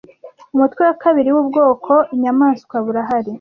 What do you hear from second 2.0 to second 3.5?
bw inyamaswa burahari